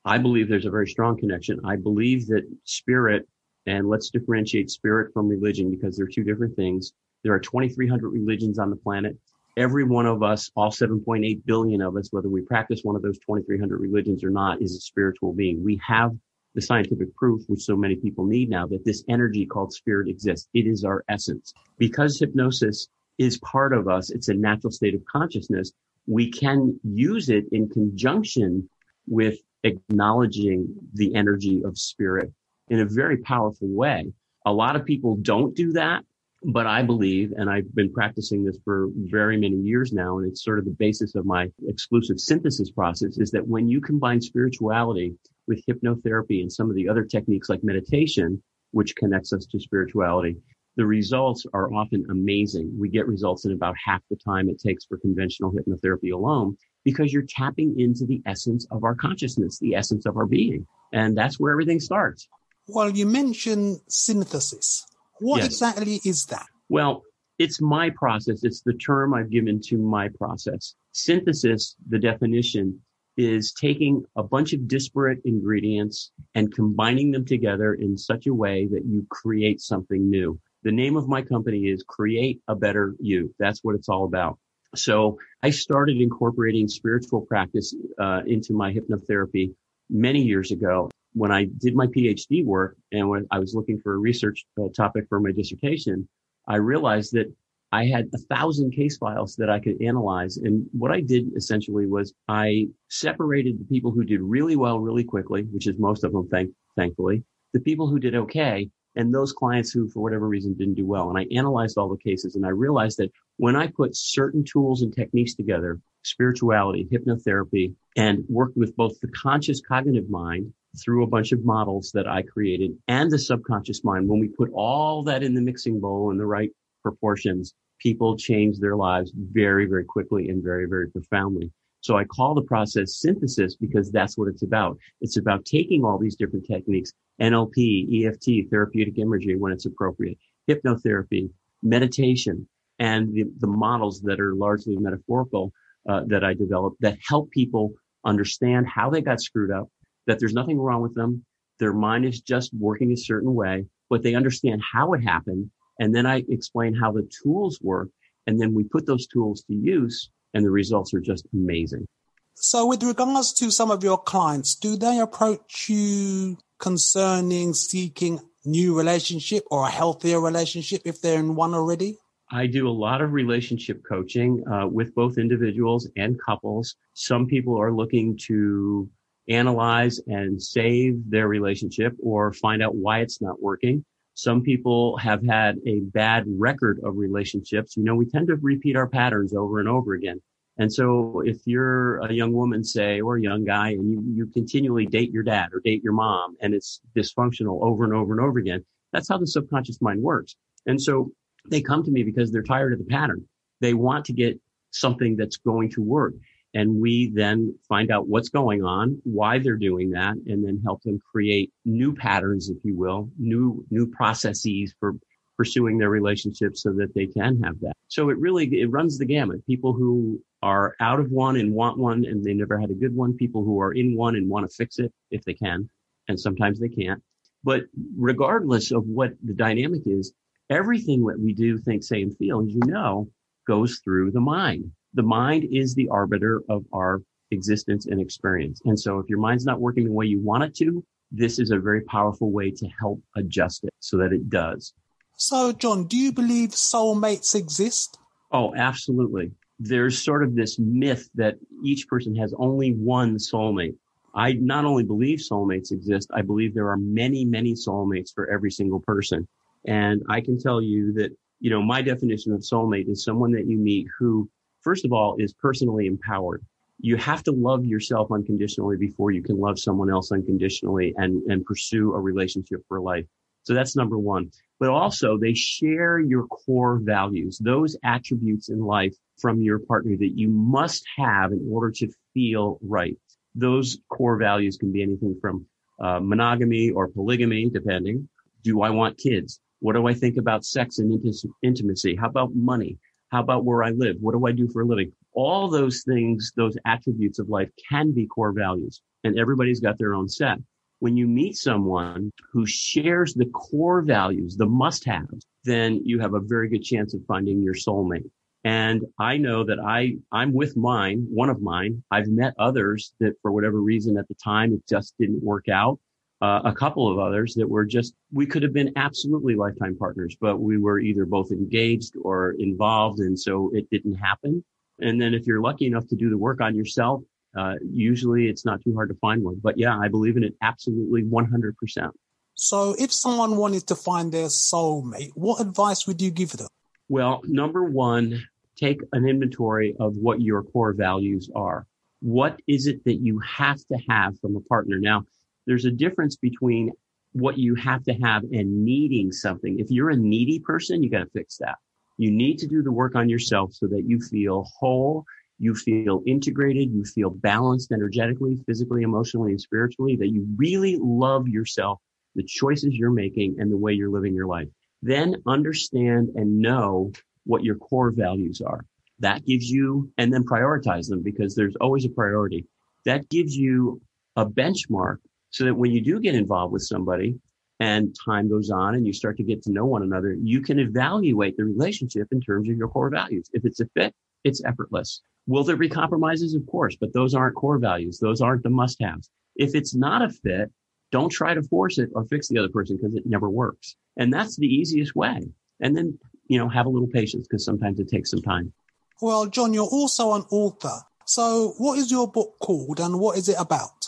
I 0.04 0.18
believe 0.18 0.48
there's 0.48 0.66
a 0.66 0.70
very 0.70 0.88
strong 0.88 1.18
connection. 1.18 1.60
I 1.64 1.76
believe 1.76 2.26
that 2.28 2.44
spirit, 2.64 3.28
and 3.66 3.88
let's 3.88 4.10
differentiate 4.10 4.70
spirit 4.70 5.12
from 5.12 5.28
religion 5.28 5.70
because 5.70 5.96
they're 5.96 6.06
two 6.06 6.24
different 6.24 6.56
things. 6.56 6.92
There 7.22 7.34
are 7.34 7.40
2,300 7.40 8.08
religions 8.08 8.58
on 8.58 8.70
the 8.70 8.76
planet. 8.76 9.16
Every 9.56 9.84
one 9.84 10.06
of 10.06 10.22
us, 10.22 10.50
all 10.54 10.70
7.8 10.70 11.44
billion 11.44 11.82
of 11.82 11.96
us, 11.96 12.08
whether 12.12 12.28
we 12.28 12.42
practice 12.42 12.80
one 12.82 12.96
of 12.96 13.02
those 13.02 13.18
2,300 13.18 13.80
religions 13.80 14.24
or 14.24 14.30
not, 14.30 14.62
is 14.62 14.76
a 14.76 14.80
spiritual 14.80 15.32
being. 15.32 15.62
We 15.62 15.80
have 15.86 16.12
the 16.54 16.62
scientific 16.62 17.14
proof, 17.16 17.42
which 17.46 17.62
so 17.62 17.76
many 17.76 17.96
people 17.96 18.24
need 18.24 18.48
now, 18.48 18.66
that 18.66 18.84
this 18.84 19.04
energy 19.08 19.46
called 19.46 19.72
spirit 19.72 20.08
exists. 20.08 20.48
It 20.54 20.66
is 20.66 20.84
our 20.84 21.04
essence. 21.08 21.52
Because 21.78 22.18
hypnosis 22.18 22.88
is 23.18 23.38
part 23.38 23.72
of 23.72 23.86
us. 23.86 24.10
It's 24.10 24.28
a 24.28 24.34
natural 24.34 24.70
state 24.70 24.94
of 24.94 25.04
consciousness. 25.04 25.72
We 26.06 26.30
can 26.30 26.80
use 26.82 27.28
it 27.28 27.44
in 27.52 27.68
conjunction 27.68 28.68
with 29.06 29.38
acknowledging 29.62 30.74
the 30.94 31.14
energy 31.14 31.62
of 31.64 31.76
spirit 31.76 32.32
in 32.68 32.80
a 32.80 32.86
very 32.86 33.18
powerful 33.18 33.68
way. 33.68 34.12
A 34.46 34.52
lot 34.52 34.74
of 34.74 34.86
people 34.86 35.16
don't 35.16 35.54
do 35.54 35.72
that, 35.72 36.04
but 36.42 36.66
I 36.66 36.82
believe, 36.82 37.32
and 37.36 37.50
I've 37.50 37.74
been 37.74 37.92
practicing 37.92 38.44
this 38.44 38.58
for 38.64 38.88
very 38.94 39.36
many 39.36 39.56
years 39.56 39.92
now, 39.92 40.18
and 40.18 40.26
it's 40.26 40.42
sort 40.42 40.58
of 40.58 40.64
the 40.64 40.70
basis 40.78 41.14
of 41.14 41.26
my 41.26 41.50
exclusive 41.66 42.18
synthesis 42.18 42.70
process 42.70 43.18
is 43.18 43.30
that 43.32 43.46
when 43.46 43.68
you 43.68 43.80
combine 43.80 44.20
spirituality 44.22 45.14
with 45.46 45.62
hypnotherapy 45.66 46.40
and 46.40 46.50
some 46.50 46.70
of 46.70 46.76
the 46.76 46.88
other 46.88 47.04
techniques 47.04 47.48
like 47.48 47.62
meditation, 47.62 48.42
which 48.70 48.96
connects 48.96 49.32
us 49.32 49.46
to 49.46 49.60
spirituality, 49.60 50.36
the 50.76 50.86
results 50.86 51.44
are 51.52 51.72
often 51.74 52.06
amazing. 52.10 52.72
We 52.78 52.88
get 52.88 53.06
results 53.06 53.44
in 53.44 53.52
about 53.52 53.74
half 53.84 54.00
the 54.08 54.16
time 54.16 54.48
it 54.48 54.60
takes 54.60 54.86
for 54.86 54.96
conventional 54.96 55.52
hypnotherapy 55.52 56.12
alone 56.12 56.56
because 56.84 57.12
you're 57.12 57.26
tapping 57.28 57.78
into 57.78 58.06
the 58.06 58.22
essence 58.24 58.66
of 58.70 58.84
our 58.84 58.94
consciousness, 58.94 59.58
the 59.58 59.74
essence 59.74 60.06
of 60.06 60.16
our 60.16 60.26
being. 60.26 60.66
And 60.92 61.18
that's 61.18 61.38
where 61.38 61.52
everything 61.52 61.80
starts. 61.80 62.28
Well, 62.66 62.88
you 62.88 63.04
mentioned 63.04 63.80
synthesis. 63.88 64.86
What 65.20 65.38
yes. 65.38 65.46
exactly 65.46 66.00
is 66.04 66.26
that? 66.26 66.46
Well, 66.68 67.02
it's 67.38 67.60
my 67.60 67.90
process. 67.90 68.44
It's 68.44 68.62
the 68.62 68.74
term 68.74 69.14
I've 69.14 69.30
given 69.30 69.60
to 69.66 69.78
my 69.78 70.08
process. 70.08 70.74
Synthesis, 70.92 71.76
the 71.88 71.98
definition 71.98 72.80
is 73.16 73.52
taking 73.52 74.04
a 74.16 74.22
bunch 74.22 74.52
of 74.52 74.66
disparate 74.68 75.20
ingredients 75.24 76.10
and 76.34 76.54
combining 76.54 77.10
them 77.10 77.24
together 77.24 77.74
in 77.74 77.96
such 77.96 78.26
a 78.26 78.34
way 78.34 78.68
that 78.70 78.84
you 78.84 79.06
create 79.10 79.60
something 79.60 80.08
new. 80.08 80.38
The 80.62 80.72
name 80.72 80.96
of 80.96 81.08
my 81.08 81.22
company 81.22 81.68
is 81.68 81.82
Create 81.86 82.40
a 82.48 82.54
Better 82.54 82.94
You. 83.00 83.34
That's 83.38 83.60
what 83.62 83.74
it's 83.74 83.88
all 83.88 84.04
about. 84.04 84.38
So 84.74 85.18
I 85.42 85.50
started 85.50 86.00
incorporating 86.00 86.68
spiritual 86.68 87.22
practice 87.22 87.74
uh, 87.98 88.20
into 88.26 88.52
my 88.52 88.72
hypnotherapy 88.72 89.54
many 89.88 90.22
years 90.22 90.52
ago. 90.52 90.90
When 91.12 91.32
I 91.32 91.44
did 91.44 91.74
my 91.74 91.86
PhD 91.86 92.44
work 92.44 92.76
and 92.92 93.08
when 93.08 93.26
I 93.30 93.38
was 93.38 93.54
looking 93.54 93.80
for 93.80 93.94
a 93.94 93.98
research 93.98 94.44
uh, 94.60 94.68
topic 94.74 95.06
for 95.08 95.20
my 95.20 95.32
dissertation, 95.32 96.08
I 96.46 96.56
realized 96.56 97.12
that 97.12 97.32
I 97.72 97.86
had 97.86 98.10
a 98.14 98.18
thousand 98.18 98.72
case 98.72 98.96
files 98.96 99.36
that 99.36 99.48
I 99.48 99.60
could 99.60 99.80
analyze. 99.80 100.36
And 100.38 100.66
what 100.72 100.90
I 100.90 101.00
did 101.00 101.36
essentially 101.36 101.86
was 101.86 102.12
I 102.28 102.68
separated 102.88 103.60
the 103.60 103.64
people 103.64 103.92
who 103.92 104.04
did 104.04 104.20
really 104.20 104.56
well 104.56 104.80
really 104.80 105.04
quickly, 105.04 105.42
which 105.52 105.68
is 105.68 105.78
most 105.78 106.02
of 106.02 106.12
them, 106.12 106.28
thank, 106.28 106.50
thankfully, 106.76 107.22
the 107.52 107.60
people 107.60 107.88
who 107.88 108.00
did 108.00 108.14
okay, 108.14 108.70
and 108.96 109.14
those 109.14 109.32
clients 109.32 109.70
who, 109.70 109.88
for 109.88 110.00
whatever 110.00 110.26
reason, 110.26 110.54
didn't 110.54 110.74
do 110.74 110.86
well. 110.86 111.10
And 111.10 111.18
I 111.18 111.26
analyzed 111.32 111.78
all 111.78 111.88
the 111.88 111.96
cases 111.96 112.34
and 112.34 112.44
I 112.44 112.50
realized 112.50 112.98
that 112.98 113.12
when 113.36 113.54
I 113.54 113.68
put 113.68 113.96
certain 113.96 114.44
tools 114.44 114.82
and 114.82 114.92
techniques 114.92 115.34
together, 115.34 115.80
spirituality, 116.02 116.88
hypnotherapy, 116.90 117.74
and 117.96 118.24
worked 118.28 118.56
with 118.56 118.74
both 118.74 118.98
the 119.00 119.08
conscious 119.08 119.60
cognitive 119.60 120.10
mind 120.10 120.52
through 120.82 121.04
a 121.04 121.08
bunch 121.08 121.32
of 121.32 121.44
models 121.44 121.90
that 121.94 122.06
I 122.06 122.22
created 122.22 122.72
and 122.88 123.10
the 123.10 123.18
subconscious 123.18 123.82
mind, 123.84 124.08
when 124.08 124.20
we 124.20 124.28
put 124.28 124.50
all 124.52 125.02
that 125.04 125.22
in 125.22 125.34
the 125.34 125.40
mixing 125.40 125.80
bowl 125.80 126.10
in 126.10 126.16
the 126.16 126.26
right 126.26 126.50
proportions, 126.82 127.54
people 127.80 128.16
change 128.16 128.58
their 128.58 128.76
lives 128.76 129.12
very, 129.14 129.66
very 129.66 129.84
quickly 129.84 130.28
and 130.28 130.42
very, 130.42 130.66
very 130.66 130.90
profoundly. 130.90 131.50
So 131.82 131.96
I 131.96 132.04
call 132.04 132.34
the 132.34 132.42
process 132.42 132.96
synthesis 132.96 133.56
because 133.56 133.90
that's 133.90 134.18
what 134.18 134.28
it's 134.28 134.42
about. 134.42 134.78
It's 135.00 135.16
about 135.16 135.44
taking 135.46 135.84
all 135.84 135.98
these 135.98 136.14
different 136.14 136.46
techniques, 136.46 136.92
NLP, 137.20 138.04
EFT, 138.04 138.50
therapeutic 138.50 138.98
imagery 138.98 139.36
when 139.36 139.52
it's 139.52 139.64
appropriate, 139.64 140.18
hypnotherapy, 140.48 141.30
meditation, 141.62 142.46
and 142.78 143.12
the, 143.14 143.24
the 143.38 143.46
models 143.46 144.00
that 144.02 144.20
are 144.20 144.34
largely 144.34 144.76
metaphorical 144.76 145.52
uh, 145.88 146.02
that 146.06 146.22
I 146.22 146.34
developed 146.34 146.80
that 146.80 146.98
help 147.06 147.30
people 147.30 147.72
understand 148.04 148.66
how 148.66 148.90
they 148.90 149.00
got 149.00 149.20
screwed 149.20 149.50
up, 149.50 149.68
that 150.06 150.18
there's 150.18 150.34
nothing 150.34 150.58
wrong 150.58 150.82
with 150.82 150.94
them. 150.94 151.24
Their 151.58 151.72
mind 151.72 152.04
is 152.04 152.20
just 152.20 152.52
working 152.54 152.92
a 152.92 152.96
certain 152.96 153.34
way, 153.34 153.66
but 153.88 154.02
they 154.02 154.14
understand 154.14 154.62
how 154.72 154.94
it 154.94 155.00
happened. 155.00 155.50
And 155.78 155.94
then 155.94 156.06
I 156.06 156.24
explain 156.28 156.74
how 156.74 156.92
the 156.92 157.08
tools 157.22 157.58
work. 157.62 157.88
And 158.26 158.40
then 158.40 158.54
we 158.54 158.64
put 158.64 158.86
those 158.86 159.06
tools 159.06 159.42
to 159.44 159.54
use 159.54 160.10
and 160.34 160.44
the 160.44 160.50
results 160.50 160.94
are 160.94 161.00
just 161.00 161.26
amazing. 161.32 161.86
So 162.34 162.66
with 162.66 162.82
regards 162.82 163.32
to 163.34 163.50
some 163.50 163.70
of 163.70 163.84
your 163.84 163.98
clients, 163.98 164.54
do 164.54 164.76
they 164.76 164.98
approach 164.98 165.68
you 165.68 166.38
concerning 166.58 167.52
seeking 167.52 168.20
new 168.44 168.76
relationship 168.76 169.44
or 169.50 169.66
a 169.66 169.70
healthier 169.70 170.20
relationship 170.20 170.82
if 170.84 171.02
they're 171.02 171.18
in 171.18 171.34
one 171.34 171.54
already? 171.54 171.98
I 172.30 172.46
do 172.46 172.68
a 172.68 172.70
lot 172.70 173.02
of 173.02 173.12
relationship 173.12 173.82
coaching 173.86 174.44
uh, 174.46 174.66
with 174.68 174.94
both 174.94 175.18
individuals 175.18 175.88
and 175.96 176.18
couples. 176.20 176.76
Some 176.94 177.26
people 177.26 177.60
are 177.60 177.72
looking 177.72 178.16
to 178.28 178.88
analyze 179.30 180.00
and 180.06 180.42
save 180.42 181.08
their 181.08 181.28
relationship 181.28 181.94
or 182.02 182.32
find 182.32 182.62
out 182.62 182.74
why 182.74 183.00
it's 183.00 183.22
not 183.22 183.40
working. 183.40 183.84
Some 184.14 184.42
people 184.42 184.96
have 184.98 185.24
had 185.24 185.56
a 185.66 185.80
bad 185.80 186.24
record 186.26 186.80
of 186.84 186.96
relationships. 186.96 187.76
You 187.76 187.84
know, 187.84 187.94
we 187.94 188.06
tend 188.06 188.26
to 188.28 188.36
repeat 188.36 188.76
our 188.76 188.88
patterns 188.88 189.32
over 189.32 189.60
and 189.60 189.68
over 189.68 189.94
again. 189.94 190.20
And 190.58 190.70
so 190.70 191.22
if 191.24 191.38
you're 191.46 191.98
a 191.98 192.12
young 192.12 192.32
woman, 192.32 192.62
say, 192.62 193.00
or 193.00 193.16
a 193.16 193.22
young 193.22 193.44
guy, 193.44 193.70
and 193.70 193.90
you, 193.90 194.02
you 194.14 194.26
continually 194.26 194.84
date 194.84 195.10
your 195.10 195.22
dad 195.22 195.50
or 195.54 195.60
date 195.60 195.82
your 195.82 195.94
mom 195.94 196.36
and 196.42 196.52
it's 196.52 196.80
dysfunctional 196.94 197.62
over 197.62 197.84
and 197.84 197.94
over 197.94 198.12
and 198.12 198.20
over 198.20 198.38
again, 198.38 198.64
that's 198.92 199.08
how 199.08 199.16
the 199.16 199.26
subconscious 199.26 199.80
mind 199.80 200.02
works. 200.02 200.36
And 200.66 200.80
so 200.80 201.12
they 201.48 201.62
come 201.62 201.82
to 201.84 201.90
me 201.90 202.02
because 202.02 202.30
they're 202.30 202.42
tired 202.42 202.72
of 202.72 202.78
the 202.78 202.84
pattern. 202.84 203.26
They 203.60 203.72
want 203.72 204.04
to 204.06 204.12
get 204.12 204.38
something 204.70 205.16
that's 205.16 205.36
going 205.36 205.70
to 205.70 205.82
work. 205.82 206.14
And 206.52 206.80
we 206.80 207.12
then 207.14 207.56
find 207.68 207.90
out 207.90 208.08
what's 208.08 208.28
going 208.28 208.64
on, 208.64 209.00
why 209.04 209.38
they're 209.38 209.56
doing 209.56 209.90
that, 209.90 210.16
and 210.26 210.44
then 210.44 210.60
help 210.64 210.82
them 210.82 210.98
create 210.98 211.52
new 211.64 211.94
patterns, 211.94 212.50
if 212.50 212.58
you 212.64 212.76
will, 212.76 213.08
new, 213.18 213.64
new 213.70 213.86
processes 213.86 214.74
for 214.80 214.94
pursuing 215.36 215.78
their 215.78 215.90
relationships 215.90 216.62
so 216.62 216.72
that 216.72 216.92
they 216.94 217.06
can 217.06 217.40
have 217.42 217.58
that. 217.60 217.72
So 217.88 218.10
it 218.10 218.18
really, 218.18 218.60
it 218.60 218.70
runs 218.70 218.98
the 218.98 219.06
gamut. 219.06 219.46
People 219.46 219.72
who 219.72 220.20
are 220.42 220.74
out 220.80 221.00
of 221.00 221.10
one 221.10 221.36
and 221.36 221.54
want 221.54 221.78
one 221.78 222.04
and 222.04 222.24
they 222.24 222.34
never 222.34 222.58
had 222.58 222.70
a 222.70 222.74
good 222.74 222.94
one. 222.94 223.16
People 223.16 223.44
who 223.44 223.60
are 223.60 223.72
in 223.72 223.96
one 223.96 224.16
and 224.16 224.28
want 224.28 224.48
to 224.48 224.54
fix 224.54 224.78
it 224.78 224.92
if 225.10 225.24
they 225.24 225.34
can. 225.34 225.70
And 226.08 226.18
sometimes 226.18 226.58
they 226.58 226.68
can't. 226.68 227.02
But 227.44 227.62
regardless 227.96 228.70
of 228.70 228.84
what 228.86 229.12
the 229.22 229.34
dynamic 229.34 229.82
is, 229.86 230.12
everything 230.50 231.06
that 231.06 231.18
we 231.18 231.32
do, 231.32 231.56
think, 231.58 231.84
say, 231.84 232.02
and 232.02 232.16
feel, 232.18 232.42
as 232.42 232.52
you 232.52 232.60
know, 232.66 233.08
goes 233.46 233.80
through 233.82 234.10
the 234.10 234.20
mind. 234.20 234.72
The 234.94 235.02
mind 235.02 235.46
is 235.50 235.74
the 235.74 235.88
arbiter 235.88 236.42
of 236.48 236.64
our 236.72 237.02
existence 237.30 237.86
and 237.86 238.00
experience. 238.00 238.60
And 238.64 238.78
so 238.78 238.98
if 238.98 239.08
your 239.08 239.18
mind's 239.18 239.44
not 239.44 239.60
working 239.60 239.84
the 239.84 239.92
way 239.92 240.06
you 240.06 240.20
want 240.20 240.44
it 240.44 240.54
to, 240.56 240.84
this 241.12 241.38
is 241.38 241.50
a 241.50 241.58
very 241.58 241.82
powerful 241.82 242.30
way 242.30 242.50
to 242.50 242.68
help 242.78 243.00
adjust 243.16 243.64
it 243.64 243.74
so 243.80 243.96
that 243.98 244.12
it 244.12 244.28
does. 244.28 244.74
So, 245.16 245.52
John, 245.52 245.86
do 245.86 245.96
you 245.96 246.12
believe 246.12 246.50
soulmates 246.50 247.34
exist? 247.34 247.98
Oh, 248.32 248.54
absolutely. 248.54 249.32
There's 249.58 250.02
sort 250.02 250.24
of 250.24 250.34
this 250.34 250.58
myth 250.58 251.08
that 251.14 251.36
each 251.62 251.86
person 251.88 252.14
has 252.16 252.32
only 252.38 252.70
one 252.70 253.16
soulmate. 253.16 253.76
I 254.14 254.32
not 254.32 254.64
only 254.64 254.84
believe 254.84 255.18
soulmates 255.18 255.72
exist, 255.72 256.10
I 256.12 256.22
believe 256.22 256.54
there 256.54 256.70
are 256.70 256.76
many, 256.76 257.24
many 257.24 257.52
soulmates 257.52 258.12
for 258.14 258.30
every 258.30 258.50
single 258.50 258.80
person. 258.80 259.28
And 259.66 260.02
I 260.08 260.20
can 260.20 260.38
tell 260.38 260.62
you 260.62 260.92
that, 260.94 261.10
you 261.40 261.50
know, 261.50 261.62
my 261.62 261.82
definition 261.82 262.32
of 262.32 262.40
soulmate 262.40 262.90
is 262.90 263.04
someone 263.04 263.32
that 263.32 263.46
you 263.46 263.58
meet 263.58 263.86
who, 263.98 264.28
first 264.62 264.84
of 264.84 264.92
all, 264.92 265.16
is 265.18 265.32
personally 265.32 265.86
empowered. 265.86 266.44
You 266.80 266.96
have 266.96 267.22
to 267.24 267.32
love 267.32 267.64
yourself 267.64 268.10
unconditionally 268.10 268.76
before 268.76 269.10
you 269.10 269.22
can 269.22 269.38
love 269.38 269.58
someone 269.58 269.90
else 269.90 270.12
unconditionally 270.12 270.94
and, 270.96 271.22
and 271.30 271.44
pursue 271.44 271.92
a 271.92 272.00
relationship 272.00 272.62
for 272.68 272.80
life. 272.80 273.06
So 273.42 273.54
that's 273.54 273.76
number 273.76 273.98
one. 273.98 274.30
But 274.58 274.70
also 274.70 275.18
they 275.18 275.34
share 275.34 275.98
your 275.98 276.26
core 276.26 276.78
values, 276.82 277.38
those 277.38 277.76
attributes 277.84 278.48
in 278.48 278.60
life 278.60 278.94
from 279.18 279.40
your 279.40 279.58
partner 279.58 279.96
that 279.96 280.12
you 280.16 280.28
must 280.28 280.84
have 280.96 281.32
in 281.32 281.46
order 281.50 281.70
to 281.72 281.88
feel 282.14 282.58
right. 282.62 282.96
Those 283.34 283.78
core 283.88 284.16
values 284.16 284.56
can 284.56 284.72
be 284.72 284.82
anything 284.82 285.16
from 285.20 285.46
uh, 285.78 286.00
monogamy 286.00 286.70
or 286.70 286.88
polygamy, 286.88 287.48
depending. 287.48 288.08
Do 288.42 288.62
I 288.62 288.70
want 288.70 288.98
kids? 288.98 289.40
What 289.60 289.74
do 289.74 289.86
I 289.86 289.94
think 289.94 290.16
about 290.16 290.44
sex 290.44 290.78
and 290.78 291.02
intimacy? 291.42 291.96
How 291.96 292.08
about 292.08 292.34
money? 292.34 292.78
How 293.10 293.20
about 293.20 293.44
where 293.44 293.62
I 293.62 293.70
live? 293.70 293.96
What 294.00 294.12
do 294.12 294.26
I 294.26 294.32
do 294.32 294.48
for 294.48 294.62
a 294.62 294.64
living? 294.66 294.92
All 295.12 295.48
those 295.48 295.82
things, 295.82 296.32
those 296.36 296.56
attributes 296.64 297.18
of 297.18 297.28
life 297.28 297.50
can 297.68 297.92
be 297.92 298.06
core 298.06 298.32
values 298.32 298.82
and 299.02 299.18
everybody's 299.18 299.60
got 299.60 299.78
their 299.78 299.94
own 299.94 300.08
set. 300.08 300.38
When 300.78 300.96
you 300.96 301.06
meet 301.06 301.36
someone 301.36 302.12
who 302.32 302.46
shares 302.46 303.12
the 303.12 303.26
core 303.26 303.82
values, 303.82 304.36
the 304.36 304.46
must 304.46 304.84
haves, 304.84 305.26
then 305.44 305.80
you 305.84 305.98
have 305.98 306.14
a 306.14 306.20
very 306.20 306.48
good 306.48 306.62
chance 306.62 306.94
of 306.94 307.04
finding 307.06 307.42
your 307.42 307.54
soulmate. 307.54 308.08
And 308.44 308.82
I 308.98 309.18
know 309.18 309.44
that 309.44 309.58
I, 309.58 309.96
I'm 310.12 310.32
with 310.32 310.56
mine, 310.56 311.06
one 311.10 311.28
of 311.28 311.42
mine. 311.42 311.82
I've 311.90 312.08
met 312.08 312.32
others 312.38 312.94
that 313.00 313.14
for 313.20 313.32
whatever 313.32 313.60
reason 313.60 313.98
at 313.98 314.08
the 314.08 314.14
time, 314.14 314.54
it 314.54 314.62
just 314.68 314.94
didn't 314.98 315.22
work 315.22 315.48
out 315.48 315.78
uh, 316.20 316.40
a 316.44 316.52
couple 316.52 316.90
of 316.90 316.98
others 316.98 317.34
that 317.34 317.48
were 317.48 317.64
just, 317.64 317.94
we 318.12 318.26
could 318.26 318.42
have 318.42 318.52
been 318.52 318.72
absolutely 318.76 319.34
lifetime 319.34 319.76
partners, 319.76 320.16
but 320.20 320.38
we 320.38 320.58
were 320.58 320.78
either 320.78 321.06
both 321.06 321.30
engaged 321.30 321.94
or 322.02 322.32
involved. 322.38 323.00
And 323.00 323.18
so 323.18 323.50
it 323.54 323.70
didn't 323.70 323.94
happen. 323.94 324.44
And 324.80 325.00
then 325.00 325.14
if 325.14 325.26
you're 325.26 325.40
lucky 325.40 325.66
enough 325.66 325.86
to 325.88 325.96
do 325.96 326.10
the 326.10 326.18
work 326.18 326.40
on 326.40 326.54
yourself, 326.54 327.02
uh, 327.36 327.54
usually 327.62 328.28
it's 328.28 328.44
not 328.44 328.62
too 328.62 328.74
hard 328.74 328.88
to 328.90 328.94
find 328.96 329.22
one. 329.22 329.40
But 329.42 329.56
yeah, 329.58 329.78
I 329.78 329.88
believe 329.88 330.16
in 330.16 330.24
it 330.24 330.34
absolutely 330.42 331.04
100%. 331.04 331.90
So 332.34 332.74
if 332.78 332.92
someone 332.92 333.36
wanted 333.36 333.66
to 333.68 333.76
find 333.76 334.12
their 334.12 334.28
soulmate, 334.28 335.10
what 335.14 335.40
advice 335.40 335.86
would 335.86 336.00
you 336.00 336.10
give 336.10 336.32
them? 336.32 336.48
Well, 336.88 337.22
number 337.24 337.64
one, 337.64 338.22
take 338.56 338.80
an 338.92 339.08
inventory 339.08 339.74
of 339.78 339.96
what 339.96 340.20
your 340.20 340.42
core 340.42 340.72
values 340.72 341.30
are. 341.34 341.66
What 342.00 342.40
is 342.46 342.66
it 342.66 342.84
that 342.84 342.96
you 342.96 343.18
have 343.20 343.58
to 343.66 343.78
have 343.88 344.18
from 344.20 344.36
a 344.36 344.40
partner? 344.40 344.78
Now, 344.78 345.04
there's 345.50 345.64
a 345.64 345.70
difference 345.72 346.14
between 346.14 346.70
what 347.12 347.36
you 347.36 347.56
have 347.56 347.82
to 347.82 347.92
have 347.94 348.22
and 348.22 348.64
needing 348.64 349.10
something. 349.10 349.58
If 349.58 349.68
you're 349.68 349.90
a 349.90 349.96
needy 349.96 350.38
person, 350.38 350.80
you 350.80 350.88
got 350.88 351.00
to 351.00 351.10
fix 351.10 351.38
that. 351.38 351.56
You 351.98 352.12
need 352.12 352.38
to 352.38 352.46
do 352.46 352.62
the 352.62 352.70
work 352.70 352.94
on 352.94 353.08
yourself 353.08 353.52
so 353.52 353.66
that 353.66 353.82
you 353.84 353.98
feel 353.98 354.46
whole, 354.60 355.04
you 355.40 355.56
feel 355.56 356.04
integrated, 356.06 356.70
you 356.70 356.84
feel 356.84 357.10
balanced 357.10 357.72
energetically, 357.72 358.38
physically, 358.46 358.84
emotionally, 358.84 359.32
and 359.32 359.40
spiritually, 359.40 359.96
that 359.96 360.10
you 360.12 360.24
really 360.36 360.78
love 360.80 361.26
yourself, 361.26 361.80
the 362.14 362.22
choices 362.22 362.76
you're 362.76 362.92
making, 362.92 363.34
and 363.40 363.50
the 363.50 363.56
way 363.56 363.72
you're 363.72 363.90
living 363.90 364.14
your 364.14 364.28
life. 364.28 364.46
Then 364.82 365.16
understand 365.26 366.10
and 366.14 366.38
know 366.38 366.92
what 367.24 367.42
your 367.42 367.56
core 367.56 367.90
values 367.90 368.40
are. 368.40 368.64
That 369.00 369.26
gives 369.26 369.50
you, 369.50 369.90
and 369.98 370.12
then 370.12 370.22
prioritize 370.22 370.88
them 370.88 371.02
because 371.02 371.34
there's 371.34 371.56
always 371.56 371.84
a 371.86 371.90
priority. 371.90 372.46
That 372.84 373.08
gives 373.08 373.36
you 373.36 373.82
a 374.14 374.24
benchmark 374.24 374.98
so 375.30 375.44
that 375.44 375.54
when 375.54 375.72
you 375.72 375.80
do 375.80 376.00
get 376.00 376.14
involved 376.14 376.52
with 376.52 376.62
somebody 376.62 377.18
and 377.60 377.96
time 378.04 378.28
goes 378.28 378.50
on 378.50 378.74
and 378.74 378.86
you 378.86 378.92
start 378.92 379.16
to 379.18 379.22
get 379.22 379.42
to 379.42 379.52
know 379.52 379.64
one 379.64 379.82
another, 379.82 380.16
you 380.20 380.40
can 380.40 380.58
evaluate 380.58 381.36
the 381.36 381.44
relationship 381.44 382.08
in 382.12 382.20
terms 382.20 382.48
of 382.48 382.56
your 382.56 382.68
core 382.68 382.90
values. 382.90 383.28
If 383.32 383.44
it's 383.44 383.60
a 383.60 383.66
fit, 383.74 383.94
it's 384.24 384.44
effortless. 384.44 385.02
Will 385.26 385.44
there 385.44 385.56
be 385.56 385.68
compromises? 385.68 386.34
Of 386.34 386.46
course, 386.46 386.76
but 386.76 386.92
those 386.92 387.14
aren't 387.14 387.36
core 387.36 387.58
values. 387.58 387.98
Those 387.98 388.20
aren't 388.20 388.42
the 388.42 388.50
must 388.50 388.82
haves. 388.82 389.10
If 389.36 389.54
it's 389.54 389.74
not 389.74 390.02
a 390.02 390.08
fit, 390.08 390.50
don't 390.90 391.10
try 391.10 391.34
to 391.34 391.42
force 391.42 391.78
it 391.78 391.90
or 391.94 392.04
fix 392.04 392.28
the 392.28 392.38
other 392.38 392.48
person 392.48 392.76
because 392.76 392.96
it 392.96 393.04
never 393.06 393.28
works. 393.28 393.76
And 393.96 394.12
that's 394.12 394.36
the 394.36 394.46
easiest 394.46 394.96
way. 394.96 395.20
And 395.60 395.76
then, 395.76 395.98
you 396.26 396.38
know, 396.38 396.48
have 396.48 396.66
a 396.66 396.70
little 396.70 396.88
patience 396.88 397.28
because 397.28 397.44
sometimes 397.44 397.78
it 397.78 397.88
takes 397.88 398.10
some 398.10 398.22
time. 398.22 398.52
Well, 399.00 399.26
John, 399.26 399.54
you're 399.54 399.64
also 399.64 400.14
an 400.14 400.22
author. 400.30 400.78
So 401.06 401.54
what 401.58 401.78
is 401.78 401.90
your 401.90 402.10
book 402.10 402.36
called 402.40 402.80
and 402.80 402.98
what 402.98 403.18
is 403.18 403.28
it 403.28 403.36
about? 403.38 403.79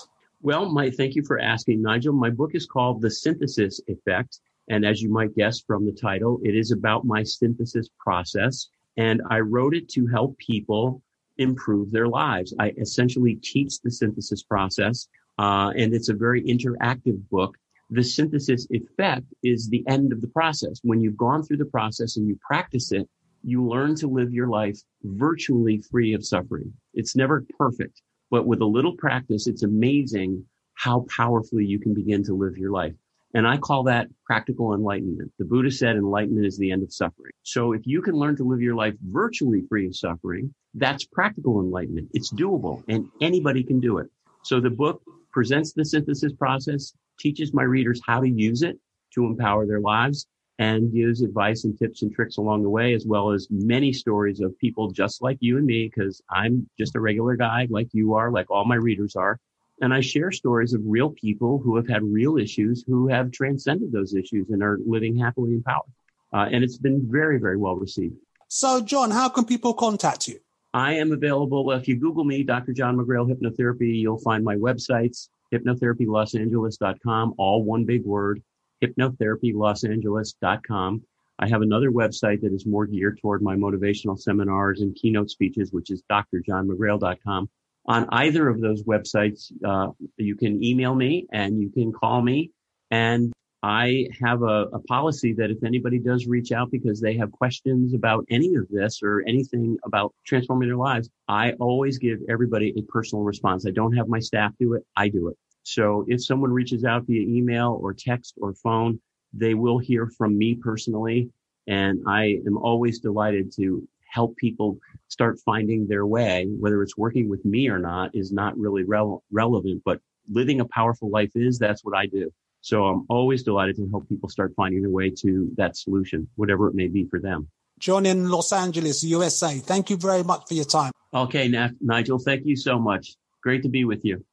Well, 0.44 0.68
my 0.72 0.90
thank 0.90 1.14
you 1.14 1.22
for 1.24 1.38
asking, 1.38 1.82
Nigel. 1.82 2.12
My 2.12 2.30
book 2.30 2.50
is 2.54 2.66
called 2.66 3.00
The 3.00 3.10
Synthesis 3.10 3.80
Effect. 3.86 4.40
And 4.68 4.84
as 4.84 5.00
you 5.00 5.08
might 5.08 5.36
guess 5.36 5.60
from 5.60 5.86
the 5.86 5.92
title, 5.92 6.40
it 6.42 6.56
is 6.56 6.72
about 6.72 7.04
my 7.04 7.22
synthesis 7.22 7.88
process. 8.00 8.66
And 8.96 9.22
I 9.30 9.38
wrote 9.38 9.76
it 9.76 9.88
to 9.90 10.08
help 10.08 10.36
people 10.38 11.00
improve 11.38 11.92
their 11.92 12.08
lives. 12.08 12.52
I 12.58 12.70
essentially 12.70 13.36
teach 13.36 13.80
the 13.80 13.90
synthesis 13.90 14.42
process, 14.42 15.06
uh, 15.38 15.72
and 15.76 15.94
it's 15.94 16.08
a 16.08 16.14
very 16.14 16.42
interactive 16.42 17.20
book. 17.30 17.56
The 17.90 18.02
synthesis 18.02 18.66
effect 18.70 19.26
is 19.44 19.68
the 19.68 19.84
end 19.86 20.12
of 20.12 20.20
the 20.20 20.28
process. 20.28 20.80
When 20.82 21.00
you've 21.00 21.16
gone 21.16 21.44
through 21.44 21.58
the 21.58 21.66
process 21.66 22.16
and 22.16 22.26
you 22.26 22.36
practice 22.44 22.90
it, 22.90 23.08
you 23.44 23.64
learn 23.64 23.94
to 23.96 24.08
live 24.08 24.32
your 24.32 24.48
life 24.48 24.78
virtually 25.04 25.82
free 25.90 26.14
of 26.14 26.24
suffering. 26.24 26.72
It's 26.94 27.14
never 27.14 27.44
perfect, 27.58 28.02
but 28.32 28.46
with 28.46 28.62
a 28.62 28.66
little 28.66 28.96
practice, 28.96 29.46
it's 29.46 29.62
amazing 29.62 30.46
how 30.74 31.04
powerfully 31.14 31.66
you 31.66 31.78
can 31.78 31.92
begin 31.92 32.24
to 32.24 32.34
live 32.34 32.56
your 32.56 32.70
life. 32.70 32.94
And 33.34 33.46
I 33.46 33.58
call 33.58 33.82
that 33.84 34.08
practical 34.24 34.74
enlightenment. 34.74 35.30
The 35.38 35.44
Buddha 35.44 35.70
said 35.70 35.96
enlightenment 35.96 36.46
is 36.46 36.56
the 36.56 36.72
end 36.72 36.82
of 36.82 36.92
suffering. 36.92 37.32
So 37.42 37.72
if 37.72 37.82
you 37.84 38.00
can 38.00 38.14
learn 38.14 38.36
to 38.36 38.44
live 38.44 38.62
your 38.62 38.74
life 38.74 38.94
virtually 39.02 39.62
free 39.68 39.86
of 39.86 39.94
suffering, 39.94 40.52
that's 40.74 41.04
practical 41.04 41.60
enlightenment. 41.60 42.08
It's 42.14 42.32
doable 42.32 42.82
and 42.88 43.06
anybody 43.20 43.62
can 43.62 43.80
do 43.80 43.98
it. 43.98 44.08
So 44.44 44.60
the 44.60 44.70
book 44.70 45.02
presents 45.30 45.74
the 45.74 45.84
synthesis 45.84 46.32
process, 46.32 46.94
teaches 47.18 47.52
my 47.52 47.64
readers 47.64 48.00
how 48.06 48.20
to 48.20 48.28
use 48.28 48.62
it 48.62 48.78
to 49.14 49.26
empower 49.26 49.66
their 49.66 49.80
lives 49.80 50.26
and 50.62 50.92
gives 50.92 51.22
advice 51.22 51.64
and 51.64 51.76
tips 51.76 52.02
and 52.02 52.14
tricks 52.14 52.36
along 52.36 52.62
the 52.62 52.68
way, 52.68 52.94
as 52.94 53.04
well 53.04 53.32
as 53.32 53.48
many 53.50 53.92
stories 53.92 54.40
of 54.40 54.56
people 54.58 54.92
just 54.92 55.20
like 55.20 55.36
you 55.40 55.56
and 55.58 55.66
me, 55.66 55.90
because 55.92 56.22
I'm 56.30 56.68
just 56.78 56.94
a 56.94 57.00
regular 57.00 57.34
guy 57.34 57.66
like 57.68 57.88
you 57.92 58.14
are, 58.14 58.30
like 58.30 58.48
all 58.48 58.64
my 58.64 58.76
readers 58.76 59.16
are. 59.16 59.40
And 59.80 59.92
I 59.92 60.00
share 60.00 60.30
stories 60.30 60.72
of 60.72 60.80
real 60.84 61.10
people 61.10 61.58
who 61.58 61.74
have 61.74 61.88
had 61.88 62.04
real 62.04 62.38
issues, 62.38 62.84
who 62.86 63.08
have 63.08 63.32
transcended 63.32 63.90
those 63.90 64.14
issues 64.14 64.50
and 64.50 64.62
are 64.62 64.78
living 64.86 65.18
happily 65.18 65.52
in 65.54 65.62
power. 65.64 65.88
Uh, 66.32 66.46
and 66.52 66.62
it's 66.62 66.78
been 66.78 67.10
very, 67.10 67.38
very 67.40 67.56
well 67.56 67.74
received. 67.74 68.14
So, 68.46 68.80
John, 68.80 69.10
how 69.10 69.28
can 69.28 69.44
people 69.44 69.74
contact 69.74 70.28
you? 70.28 70.38
I 70.72 70.92
am 70.94 71.10
available. 71.10 71.72
If 71.72 71.88
you 71.88 71.96
Google 71.96 72.24
me, 72.24 72.44
Dr. 72.44 72.72
John 72.72 72.96
McGrail 72.96 73.28
Hypnotherapy, 73.28 73.98
you'll 74.02 74.24
find 74.30 74.44
my 74.44 74.54
websites, 74.54 75.28
hypnotherapylosangeles.com, 75.52 77.34
all 77.36 77.64
one 77.64 77.84
big 77.84 78.04
word, 78.04 78.40
hypnotherapylosangeles.com. 78.82 81.02
I 81.38 81.48
have 81.48 81.62
another 81.62 81.90
website 81.90 82.42
that 82.42 82.52
is 82.52 82.66
more 82.66 82.86
geared 82.86 83.18
toward 83.20 83.42
my 83.42 83.56
motivational 83.56 84.18
seminars 84.18 84.80
and 84.80 84.94
keynote 84.94 85.30
speeches, 85.30 85.72
which 85.72 85.90
is 85.90 86.02
drjohnmcgrail.com 86.10 87.48
on 87.86 88.06
either 88.10 88.48
of 88.48 88.60
those 88.60 88.84
websites, 88.84 89.52
uh, 89.64 89.88
you 90.16 90.36
can 90.36 90.62
email 90.62 90.94
me 90.94 91.26
and 91.32 91.60
you 91.60 91.70
can 91.70 91.92
call 91.92 92.22
me. 92.22 92.50
And 92.90 93.32
I 93.62 94.08
have 94.20 94.42
a, 94.42 94.66
a, 94.72 94.80
policy 94.80 95.34
that 95.34 95.50
if 95.50 95.62
anybody 95.62 96.00
does 96.00 96.26
reach 96.26 96.50
out 96.50 96.70
because 96.70 97.00
they 97.00 97.16
have 97.16 97.30
questions 97.30 97.94
about 97.94 98.26
any 98.28 98.56
of 98.56 98.66
this 98.68 99.00
or 99.04 99.22
anything 99.26 99.78
about 99.84 100.12
transforming 100.26 100.68
their 100.68 100.76
lives, 100.76 101.08
I 101.28 101.52
always 101.52 101.98
give 101.98 102.18
everybody 102.28 102.74
a 102.76 102.82
personal 102.82 103.22
response. 103.22 103.64
I 103.64 103.70
don't 103.70 103.96
have 103.96 104.08
my 104.08 104.18
staff 104.18 104.52
do 104.58 104.74
it. 104.74 104.84
I 104.96 105.08
do 105.08 105.28
it. 105.28 105.38
So 105.62 106.04
if 106.08 106.24
someone 106.24 106.52
reaches 106.52 106.84
out 106.84 107.06
via 107.06 107.20
email 107.20 107.78
or 107.80 107.94
text 107.94 108.34
or 108.40 108.54
phone, 108.54 109.00
they 109.32 109.54
will 109.54 109.78
hear 109.78 110.06
from 110.06 110.36
me 110.36 110.54
personally. 110.54 111.30
And 111.66 112.02
I 112.06 112.40
am 112.46 112.56
always 112.58 112.98
delighted 112.98 113.52
to 113.56 113.86
help 114.10 114.36
people 114.36 114.78
start 115.08 115.38
finding 115.44 115.86
their 115.86 116.04
way, 116.04 116.46
whether 116.58 116.82
it's 116.82 116.98
working 116.98 117.28
with 117.28 117.44
me 117.44 117.68
or 117.68 117.78
not, 117.78 118.14
is 118.14 118.32
not 118.32 118.58
really 118.58 118.84
rele- 118.84 119.22
relevant. 119.30 119.82
But 119.84 120.00
living 120.28 120.60
a 120.60 120.66
powerful 120.66 121.10
life 121.10 121.30
is, 121.34 121.58
that's 121.58 121.84
what 121.84 121.96
I 121.96 122.06
do. 122.06 122.30
So 122.60 122.84
I'm 122.84 123.06
always 123.08 123.42
delighted 123.42 123.76
to 123.76 123.88
help 123.88 124.08
people 124.08 124.28
start 124.28 124.52
finding 124.54 124.82
their 124.82 124.90
way 124.90 125.10
to 125.10 125.50
that 125.56 125.76
solution, 125.76 126.28
whatever 126.36 126.68
it 126.68 126.74
may 126.74 126.88
be 126.88 127.04
for 127.04 127.18
them. 127.20 127.48
John 127.78 128.06
in 128.06 128.28
Los 128.28 128.52
Angeles, 128.52 129.02
USA, 129.02 129.58
thank 129.58 129.90
you 129.90 129.96
very 129.96 130.22
much 130.22 130.46
for 130.46 130.54
your 130.54 130.64
time. 130.64 130.92
Okay, 131.12 131.48
Nigel, 131.80 132.18
thank 132.18 132.46
you 132.46 132.54
so 132.54 132.78
much. 132.78 133.16
Great 133.42 133.62
to 133.64 133.68
be 133.68 133.84
with 133.84 134.04
you. 134.04 134.24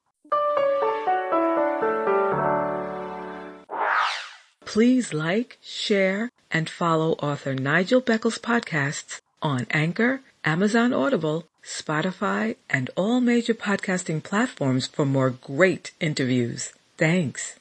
Please 4.69 5.15
like, 5.15 5.57
share, 5.63 6.29
and 6.51 6.69
follow 6.69 7.13
author 7.13 7.55
Nigel 7.55 8.03
Beckles' 8.03 8.39
podcasts 8.39 9.19
on 9.41 9.65
Anchor, 9.71 10.21
Amazon 10.45 10.93
Audible, 10.93 11.47
Spotify, 11.65 12.55
and 12.69 12.91
all 12.95 13.19
major 13.19 13.55
podcasting 13.55 14.21
platforms 14.21 14.85
for 14.85 15.07
more 15.07 15.31
great 15.31 15.89
interviews. 15.99 16.71
Thanks. 16.99 17.57